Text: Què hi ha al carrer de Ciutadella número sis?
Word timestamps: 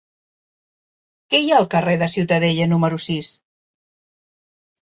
Què 1.33 1.41
hi 1.43 1.51
ha 1.53 1.59
al 1.63 1.67
carrer 1.75 1.95
de 2.05 2.09
Ciutadella 2.15 2.69
número 2.73 3.01
sis? 3.09 3.31